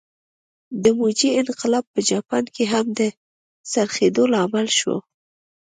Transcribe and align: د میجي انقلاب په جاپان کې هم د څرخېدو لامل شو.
د 0.83 0.85
میجي 0.99 1.29
انقلاب 1.41 1.85
په 1.93 1.99
جاپان 2.09 2.43
کې 2.55 2.63
هم 2.73 2.85
د 2.99 3.01
څرخېدو 3.71 4.23
لامل 4.33 4.67
شو. 4.77 4.95